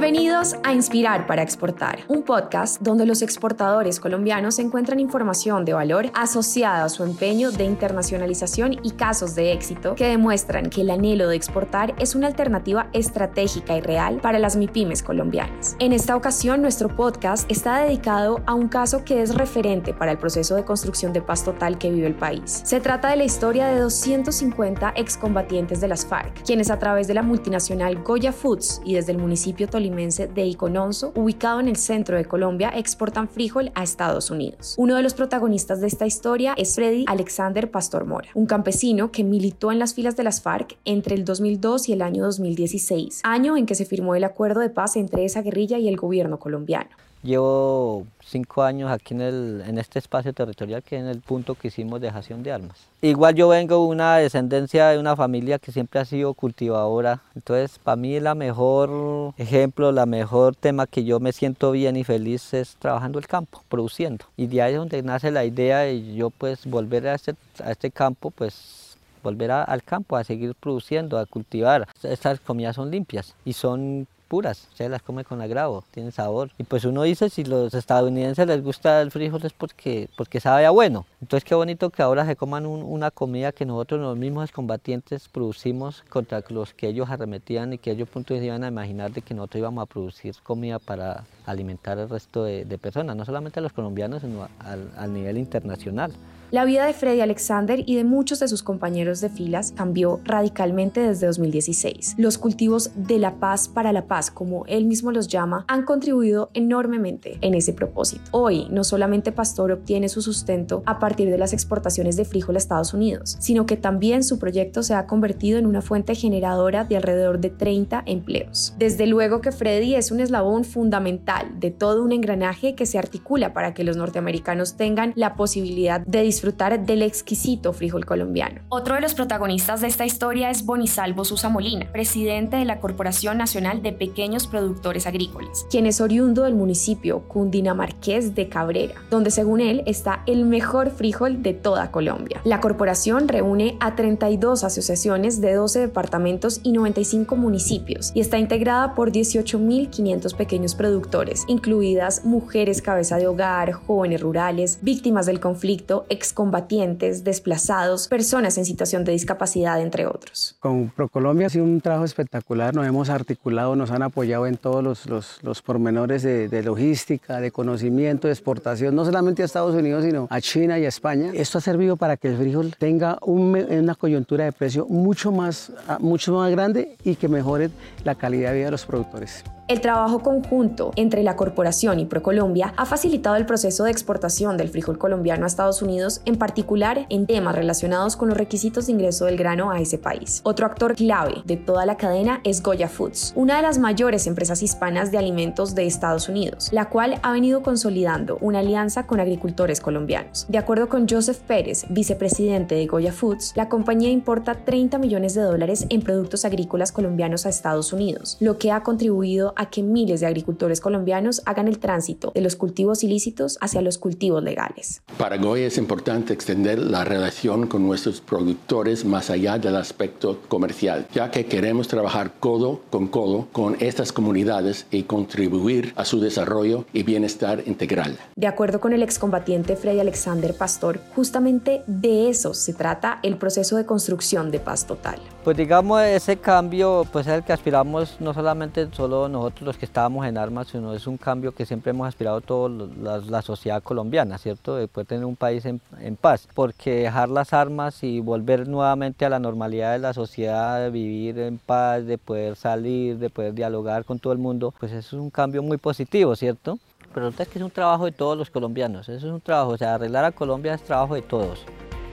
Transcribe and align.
Bienvenidos 0.00 0.56
a 0.64 0.72
Inspirar 0.72 1.26
para 1.26 1.42
Exportar, 1.42 1.98
un 2.08 2.22
podcast 2.22 2.80
donde 2.80 3.04
los 3.04 3.20
exportadores 3.20 4.00
colombianos 4.00 4.58
encuentran 4.58 4.98
información 4.98 5.66
de 5.66 5.74
valor 5.74 6.10
asociada 6.14 6.84
a 6.84 6.88
su 6.88 7.04
empeño 7.04 7.50
de 7.50 7.64
internacionalización 7.64 8.78
y 8.82 8.92
casos 8.92 9.34
de 9.34 9.52
éxito 9.52 9.96
que 9.96 10.06
demuestran 10.06 10.70
que 10.70 10.80
el 10.80 10.90
anhelo 10.90 11.28
de 11.28 11.36
exportar 11.36 11.94
es 11.98 12.14
una 12.14 12.28
alternativa 12.28 12.88
estratégica 12.94 13.76
y 13.76 13.82
real 13.82 14.22
para 14.22 14.38
las 14.38 14.56
MIPIMES 14.56 15.02
colombianas. 15.02 15.76
En 15.80 15.92
esta 15.92 16.16
ocasión, 16.16 16.62
nuestro 16.62 16.96
podcast 16.96 17.48
está 17.50 17.82
dedicado 17.82 18.40
a 18.46 18.54
un 18.54 18.68
caso 18.68 19.04
que 19.04 19.20
es 19.20 19.34
referente 19.34 19.92
para 19.92 20.12
el 20.12 20.18
proceso 20.18 20.56
de 20.56 20.64
construcción 20.64 21.12
de 21.12 21.20
paz 21.20 21.44
total 21.44 21.76
que 21.76 21.90
vive 21.90 22.06
el 22.06 22.14
país. 22.14 22.62
Se 22.64 22.80
trata 22.80 23.10
de 23.10 23.16
la 23.16 23.24
historia 23.24 23.66
de 23.66 23.78
250 23.78 24.94
excombatientes 24.96 25.82
de 25.82 25.88
las 25.88 26.06
FARC, 26.06 26.42
quienes 26.42 26.70
a 26.70 26.78
través 26.78 27.06
de 27.06 27.12
la 27.12 27.22
multinacional 27.22 28.02
Goya 28.02 28.32
Foods 28.32 28.80
y 28.82 28.94
desde 28.94 29.12
el 29.12 29.18
municipio 29.18 29.68
de 29.96 30.46
Icononso, 30.46 31.12
ubicado 31.14 31.60
en 31.60 31.68
el 31.68 31.76
centro 31.76 32.16
de 32.16 32.24
Colombia, 32.24 32.72
exportan 32.74 33.28
frijol 33.28 33.70
a 33.74 33.82
Estados 33.82 34.30
Unidos. 34.30 34.74
Uno 34.78 34.96
de 34.96 35.02
los 35.02 35.14
protagonistas 35.14 35.80
de 35.80 35.86
esta 35.88 36.06
historia 36.06 36.54
es 36.56 36.74
Freddy 36.74 37.04
Alexander 37.06 37.70
Pastor 37.70 38.06
Mora, 38.06 38.28
un 38.34 38.46
campesino 38.46 39.10
que 39.10 39.24
militó 39.24 39.72
en 39.72 39.78
las 39.78 39.94
filas 39.94 40.16
de 40.16 40.24
las 40.24 40.40
FARC 40.40 40.76
entre 40.84 41.14
el 41.14 41.24
2002 41.24 41.88
y 41.88 41.92
el 41.92 42.02
año 42.02 42.24
2016, 42.24 43.20
año 43.24 43.56
en 43.56 43.66
que 43.66 43.74
se 43.74 43.84
firmó 43.84 44.14
el 44.14 44.24
acuerdo 44.24 44.60
de 44.60 44.70
paz 44.70 44.96
entre 44.96 45.24
esa 45.24 45.42
guerrilla 45.42 45.78
y 45.78 45.88
el 45.88 45.96
gobierno 45.96 46.38
colombiano. 46.38 46.90
Llevo 47.22 48.06
cinco 48.24 48.62
años 48.62 48.90
aquí 48.90 49.12
en, 49.12 49.20
el, 49.20 49.62
en 49.66 49.78
este 49.78 49.98
espacio 49.98 50.32
territorial 50.32 50.82
que 50.82 50.96
es 50.96 51.02
en 51.02 51.08
el 51.08 51.20
punto 51.20 51.54
que 51.54 51.68
hicimos 51.68 52.00
dejación 52.00 52.42
de 52.42 52.52
armas. 52.52 52.78
Igual 53.02 53.34
yo 53.34 53.48
vengo 53.48 53.74
de 53.74 53.88
una 53.88 54.16
descendencia 54.16 54.88
de 54.88 54.98
una 54.98 55.14
familia 55.16 55.58
que 55.58 55.70
siempre 55.70 56.00
ha 56.00 56.04
sido 56.06 56.32
cultivadora, 56.32 57.20
entonces 57.34 57.78
para 57.78 57.96
mí 57.96 58.18
la 58.20 58.34
mejor 58.34 59.34
ejemplo, 59.36 59.92
la 59.92 60.06
mejor 60.06 60.56
tema 60.56 60.86
que 60.86 61.04
yo 61.04 61.20
me 61.20 61.32
siento 61.32 61.72
bien 61.72 61.96
y 61.96 62.04
feliz 62.04 62.54
es 62.54 62.76
trabajando 62.76 63.18
el 63.18 63.26
campo, 63.26 63.62
produciendo. 63.68 64.24
Y 64.36 64.46
de 64.46 64.62
ahí 64.62 64.72
es 64.72 64.78
donde 64.78 65.02
nace 65.02 65.30
la 65.30 65.44
idea 65.44 65.80
de 65.80 66.14
yo 66.14 66.30
pues 66.30 66.64
volver 66.64 67.06
a 67.06 67.14
este, 67.14 67.34
a 67.62 67.70
este 67.70 67.90
campo 67.90 68.30
pues 68.30 68.96
volver 69.22 69.50
al 69.50 69.82
campo 69.82 70.16
a 70.16 70.24
seguir 70.24 70.54
produciendo, 70.54 71.18
a 71.18 71.26
cultivar. 71.26 71.86
Estas 72.02 72.40
comidas 72.40 72.76
son 72.76 72.90
limpias 72.90 73.34
y 73.44 73.52
son 73.52 74.06
puras, 74.30 74.68
se 74.74 74.88
las 74.88 75.02
come 75.02 75.24
con 75.24 75.42
agravo, 75.42 75.82
tienen 75.90 76.12
sabor. 76.12 76.50
Y 76.56 76.62
pues 76.62 76.84
uno 76.84 77.02
dice, 77.02 77.28
si 77.28 77.42
los 77.42 77.74
estadounidenses 77.74 78.46
les 78.46 78.62
gusta 78.62 79.02
el 79.02 79.10
frijol 79.10 79.44
es 79.44 79.52
porque, 79.52 80.08
porque 80.16 80.38
sabe 80.38 80.64
a 80.66 80.70
bueno. 80.70 81.04
Entonces 81.20 81.42
qué 81.42 81.56
bonito 81.56 81.90
que 81.90 82.00
ahora 82.00 82.24
se 82.24 82.36
coman 82.36 82.64
una 82.64 83.10
comida 83.10 83.50
que 83.50 83.66
nosotros 83.66 84.00
los 84.00 84.16
mismos 84.16 84.52
combatientes 84.52 85.28
producimos 85.28 86.04
contra 86.08 86.44
los 86.48 86.72
que 86.72 86.86
ellos 86.86 87.10
arremetían 87.10 87.72
y 87.72 87.78
que 87.78 87.90
ellos 87.90 88.08
punto 88.08 88.32
se 88.36 88.44
iban 88.44 88.62
a 88.62 88.68
imaginar 88.68 89.10
de 89.10 89.20
que 89.20 89.34
nosotros 89.34 89.58
íbamos 89.58 89.82
a 89.82 89.86
producir 89.86 90.36
comida 90.44 90.78
para 90.78 91.24
alimentar 91.44 91.98
al 91.98 92.08
resto 92.08 92.44
de, 92.44 92.78
personas, 92.78 93.16
no 93.16 93.24
solamente 93.24 93.58
a 93.58 93.62
los 93.62 93.72
colombianos, 93.72 94.22
sino 94.22 94.48
al, 94.60 94.92
al 94.96 95.12
nivel 95.12 95.38
internacional. 95.38 96.12
La 96.52 96.64
vida 96.64 96.84
de 96.84 96.94
Freddy 96.94 97.20
Alexander 97.20 97.80
y 97.86 97.94
de 97.94 98.02
muchos 98.02 98.40
de 98.40 98.48
sus 98.48 98.64
compañeros 98.64 99.20
de 99.20 99.28
filas 99.28 99.72
cambió 99.76 100.18
radicalmente 100.24 101.00
desde 101.00 101.28
2016. 101.28 102.16
Los 102.18 102.38
cultivos 102.38 102.90
de 102.96 103.20
la 103.20 103.36
paz 103.36 103.68
para 103.68 103.92
la 103.92 104.08
paz, 104.08 104.32
como 104.32 104.66
él 104.66 104.84
mismo 104.84 105.12
los 105.12 105.28
llama, 105.28 105.64
han 105.68 105.84
contribuido 105.84 106.50
enormemente 106.52 107.38
en 107.40 107.54
ese 107.54 107.72
propósito. 107.72 108.24
Hoy, 108.32 108.66
no 108.68 108.82
solamente 108.82 109.30
Pastor 109.30 109.70
obtiene 109.70 110.08
su 110.08 110.22
sustento 110.22 110.82
a 110.86 110.98
partir 110.98 111.30
de 111.30 111.38
las 111.38 111.52
exportaciones 111.52 112.16
de 112.16 112.24
frijol 112.24 112.56
a 112.56 112.58
Estados 112.58 112.94
Unidos, 112.94 113.36
sino 113.38 113.64
que 113.64 113.76
también 113.76 114.24
su 114.24 114.40
proyecto 114.40 114.82
se 114.82 114.94
ha 114.94 115.06
convertido 115.06 115.56
en 115.56 115.66
una 115.66 115.82
fuente 115.82 116.16
generadora 116.16 116.82
de 116.82 116.96
alrededor 116.96 117.38
de 117.38 117.50
30 117.50 118.02
empleos. 118.06 118.74
Desde 118.76 119.06
luego 119.06 119.40
que 119.40 119.52
Freddy 119.52 119.94
es 119.94 120.10
un 120.10 120.18
eslabón 120.18 120.64
fundamental 120.64 121.60
de 121.60 121.70
todo 121.70 122.02
un 122.02 122.10
engranaje 122.10 122.74
que 122.74 122.86
se 122.86 122.98
articula 122.98 123.52
para 123.52 123.72
que 123.72 123.84
los 123.84 123.96
norteamericanos 123.96 124.76
tengan 124.76 125.12
la 125.14 125.36
posibilidad 125.36 126.00
de 126.00 126.22
disfrutar 126.22 126.39
disfrutar 126.40 126.86
del 126.86 127.02
exquisito 127.02 127.74
frijol 127.74 128.06
colombiano. 128.06 128.62
Otro 128.70 128.94
de 128.94 129.02
los 129.02 129.12
protagonistas 129.12 129.82
de 129.82 129.88
esta 129.88 130.06
historia 130.06 130.48
es 130.48 130.64
Bonisalvo 130.64 131.26
Susa 131.26 131.50
Molina, 131.50 131.92
presidente 131.92 132.56
de 132.56 132.64
la 132.64 132.80
Corporación 132.80 133.36
Nacional 133.36 133.82
de 133.82 133.92
Pequeños 133.92 134.46
Productores 134.46 135.06
Agrícolas, 135.06 135.66
quien 135.70 135.84
es 135.84 136.00
oriundo 136.00 136.44
del 136.44 136.54
municipio 136.54 137.28
cundinamarqués 137.28 138.34
de 138.34 138.48
Cabrera, 138.48 138.94
donde 139.10 139.30
según 139.30 139.60
él 139.60 139.82
está 139.84 140.22
el 140.26 140.46
mejor 140.46 140.90
frijol 140.90 141.42
de 141.42 141.52
toda 141.52 141.90
Colombia. 141.90 142.40
La 142.44 142.62
corporación 142.62 143.28
reúne 143.28 143.76
a 143.78 143.94
32 143.94 144.64
asociaciones 144.64 145.42
de 145.42 145.52
12 145.52 145.80
departamentos 145.80 146.60
y 146.62 146.72
95 146.72 147.36
municipios 147.36 148.12
y 148.14 148.20
está 148.20 148.38
integrada 148.38 148.94
por 148.94 149.12
18.500 149.12 150.34
pequeños 150.34 150.74
productores, 150.74 151.44
incluidas 151.48 152.24
mujeres 152.24 152.80
cabeza 152.80 153.18
de 153.18 153.26
hogar, 153.26 153.72
jóvenes 153.72 154.22
rurales, 154.22 154.78
víctimas 154.80 155.26
del 155.26 155.38
conflicto, 155.38 156.06
combatientes, 156.32 157.24
desplazados, 157.24 158.08
personas 158.08 158.58
en 158.58 158.64
situación 158.64 159.04
de 159.04 159.12
discapacidad, 159.12 159.80
entre 159.80 160.06
otros. 160.06 160.56
Con 160.60 160.90
ProColombia 160.90 161.46
ha 161.46 161.50
sido 161.50 161.64
un 161.64 161.80
trabajo 161.80 162.04
espectacular, 162.04 162.74
nos 162.74 162.86
hemos 162.86 163.08
articulado, 163.08 163.76
nos 163.76 163.90
han 163.90 164.02
apoyado 164.02 164.46
en 164.46 164.56
todos 164.56 164.82
los, 164.82 165.06
los, 165.06 165.42
los 165.42 165.62
pormenores 165.62 166.22
de, 166.22 166.48
de, 166.48 166.62
logística, 166.62 167.40
de 167.40 167.50
conocimiento, 167.50 168.28
de 168.28 168.34
exportación, 168.34 168.94
no 168.94 169.04
solamente 169.04 169.42
a 169.42 169.44
Estados 169.46 169.74
Unidos, 169.74 170.04
sino 170.04 170.26
a 170.30 170.40
China 170.40 170.78
y 170.78 170.84
a 170.84 170.88
España. 170.88 171.30
Esto 171.34 171.58
ha 171.58 171.60
servido 171.60 171.96
para 171.96 172.16
que 172.16 172.28
el 172.28 172.36
frijol 172.36 172.74
tenga 172.78 173.18
un, 173.22 173.56
una 173.70 173.94
coyuntura 173.94 174.44
de 174.44 174.52
precio 174.52 174.86
mucho 174.86 175.32
más, 175.32 175.72
mucho 175.98 176.34
más 176.34 176.50
grande 176.50 176.96
y 177.04 177.16
que 177.16 177.28
mejore 177.28 177.70
la 178.04 178.14
calidad 178.14 178.50
de 178.50 178.56
vida 178.56 178.64
de 178.66 178.72
los 178.72 178.86
productores. 178.86 179.44
El 179.70 179.80
trabajo 179.80 180.18
conjunto 180.18 180.90
entre 180.96 181.22
la 181.22 181.36
corporación 181.36 182.00
y 182.00 182.04
ProColombia 182.04 182.74
ha 182.76 182.86
facilitado 182.86 183.36
el 183.36 183.46
proceso 183.46 183.84
de 183.84 183.92
exportación 183.92 184.56
del 184.56 184.68
frijol 184.68 184.98
colombiano 184.98 185.44
a 185.44 185.46
Estados 185.46 185.80
Unidos, 185.80 186.22
en 186.24 186.34
particular 186.34 187.06
en 187.08 187.24
temas 187.24 187.54
relacionados 187.54 188.16
con 188.16 188.30
los 188.30 188.36
requisitos 188.36 188.86
de 188.86 188.92
ingreso 188.94 189.26
del 189.26 189.36
grano 189.36 189.70
a 189.70 189.80
ese 189.80 189.96
país. 189.96 190.40
Otro 190.42 190.66
actor 190.66 190.96
clave 190.96 191.42
de 191.44 191.56
toda 191.56 191.86
la 191.86 191.96
cadena 191.96 192.40
es 192.42 192.64
Goya 192.64 192.88
Foods, 192.88 193.32
una 193.36 193.58
de 193.58 193.62
las 193.62 193.78
mayores 193.78 194.26
empresas 194.26 194.60
hispanas 194.60 195.12
de 195.12 195.18
alimentos 195.18 195.76
de 195.76 195.86
Estados 195.86 196.28
Unidos, 196.28 196.70
la 196.72 196.88
cual 196.88 197.20
ha 197.22 197.30
venido 197.30 197.62
consolidando 197.62 198.38
una 198.40 198.58
alianza 198.58 199.06
con 199.06 199.20
agricultores 199.20 199.80
colombianos. 199.80 200.46
De 200.48 200.58
acuerdo 200.58 200.88
con 200.88 201.08
Joseph 201.08 201.38
Pérez, 201.46 201.84
vicepresidente 201.90 202.74
de 202.74 202.88
Goya 202.88 203.12
Foods, 203.12 203.52
la 203.54 203.68
compañía 203.68 204.10
importa 204.10 204.64
30 204.64 204.98
millones 204.98 205.34
de 205.34 205.42
dólares 205.42 205.86
en 205.90 206.02
productos 206.02 206.44
agrícolas 206.44 206.90
colombianos 206.90 207.46
a 207.46 207.50
Estados 207.50 207.92
Unidos, 207.92 208.36
lo 208.40 208.58
que 208.58 208.72
ha 208.72 208.82
contribuido 208.82 209.54
que 209.66 209.82
miles 209.82 210.20
de 210.20 210.26
agricultores 210.26 210.80
colombianos 210.80 211.42
hagan 211.44 211.68
el 211.68 211.78
tránsito 211.78 212.32
de 212.34 212.40
los 212.40 212.56
cultivos 212.56 213.04
ilícitos 213.04 213.58
hacia 213.60 213.82
los 213.82 213.98
cultivos 213.98 214.42
legales. 214.42 215.02
Para 215.18 215.36
Goya 215.36 215.66
es 215.66 215.76
importante 215.76 216.32
extender 216.32 216.78
la 216.78 217.04
relación 217.04 217.66
con 217.66 217.86
nuestros 217.86 218.20
productores 218.20 219.04
más 219.04 219.30
allá 219.30 219.58
del 219.58 219.76
aspecto 219.76 220.40
comercial, 220.48 221.06
ya 221.12 221.30
que 221.30 221.46
queremos 221.46 221.88
trabajar 221.88 222.34
codo 222.38 222.80
con 222.90 223.08
codo 223.08 223.48
con 223.52 223.76
estas 223.80 224.12
comunidades 224.12 224.86
y 224.90 225.02
contribuir 225.02 225.92
a 225.96 226.04
su 226.04 226.20
desarrollo 226.20 226.84
y 226.92 227.02
bienestar 227.02 227.62
integral. 227.66 228.16
De 228.36 228.46
acuerdo 228.46 228.80
con 228.80 228.92
el 228.92 229.02
excombatiente 229.02 229.76
Freddy 229.76 230.00
Alexander 230.00 230.54
Pastor, 230.54 231.00
justamente 231.14 231.82
de 231.86 232.28
eso 232.28 232.54
se 232.54 232.72
trata 232.72 233.18
el 233.22 233.36
proceso 233.36 233.76
de 233.76 233.86
construcción 233.86 234.50
de 234.50 234.60
paz 234.60 234.86
total. 234.86 235.20
Pues 235.44 235.56
digamos, 235.56 236.02
ese 236.02 236.36
cambio 236.36 237.06
pues 237.12 237.26
es 237.26 237.34
el 237.34 237.44
que 237.44 237.52
aspiramos 237.52 238.16
no 238.20 238.34
solamente 238.34 238.88
solo 238.92 239.28
nosotros, 239.28 239.49
los 239.60 239.76
que 239.76 239.84
estábamos 239.84 240.26
en 240.26 240.38
armas, 240.38 240.68
sino 240.68 240.94
es 240.94 241.06
un 241.06 241.16
cambio 241.16 241.52
que 241.52 241.66
siempre 241.66 241.90
hemos 241.90 242.06
aspirado 242.06 242.40
toda 242.40 242.68
la, 242.68 243.42
sociedad 243.42 243.82
colombiana, 243.82 244.38
¿cierto? 244.38 244.76
De 244.76 244.88
poder 244.88 245.06
tener 245.06 245.24
un 245.24 245.36
país 245.36 245.64
en, 245.64 245.80
paz, 246.20 246.48
porque 246.54 247.02
dejar 247.02 247.28
las 247.28 247.52
armas 247.52 248.02
y 248.02 248.20
volver 248.20 248.68
nuevamente 248.68 249.24
a 249.24 249.28
la 249.28 249.38
normalidad 249.38 249.92
de 249.92 249.98
la 249.98 250.12
sociedad, 250.12 250.80
de 250.80 250.90
vivir 250.90 251.38
en 251.38 251.58
paz, 251.58 252.04
de 252.06 252.18
poder 252.18 252.56
salir, 252.56 253.18
de 253.18 253.30
poder 253.30 253.54
dialogar 253.54 254.04
con 254.04 254.18
todo 254.18 254.32
el 254.32 254.38
mundo, 254.38 254.74
pues 254.78 254.92
eso 254.92 255.16
es 255.16 255.22
un 255.22 255.30
cambio 255.30 255.62
muy 255.62 255.78
positivo, 255.78 256.36
¿cierto? 256.36 256.78
Pero 257.14 257.28
es 257.28 257.36
que 257.36 257.58
es 257.58 257.64
un 257.64 257.70
trabajo 257.70 258.04
de 258.04 258.12
todos 258.12 258.36
los 258.36 258.50
colombianos, 258.50 259.08
eso 259.08 259.26
es 259.26 259.32
un 259.32 259.40
trabajo, 259.40 259.70
o 259.70 259.78
sea, 259.78 259.94
arreglar 259.94 260.24
a 260.24 260.32
Colombia 260.32 260.74
es 260.74 260.82
trabajo 260.82 261.14
de 261.14 261.22
todos. 261.22 261.64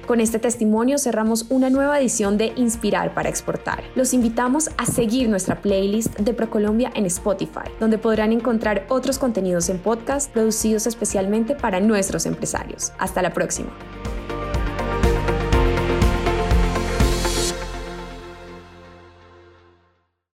Con 0.08 0.22
este 0.22 0.40
testimonio 0.40 0.98
cerramos 1.00 1.48
una 1.50 1.70
nueva 1.70 2.00
edición 2.00 2.38
de 2.38 2.54
Inspirar 2.56 3.14
para 3.14 3.28
Exportar. 3.28 3.84
Los 3.94 4.14
invitamos 4.14 4.70
a 4.78 4.86
seguir 4.86 5.28
nuestra 5.28 5.62
playlist 5.62 6.18
de 6.18 6.34
ProColombia 6.34 6.94
en 6.96 7.06
Spotify, 7.08 7.70
donde 7.78 7.98
podrán 7.98 8.32
encontrar 8.32 8.86
otros 8.88 9.20
contenidos 9.20 9.68
en 9.68 9.80
podcast 9.80 10.32
producidos 10.32 10.88
especialmente 10.88 11.56
para 11.56 11.82
nuestros 11.82 12.26
empresarios. 12.26 12.94
Hasta 12.98 13.22
la 13.22 13.34
próxima. 13.34 13.70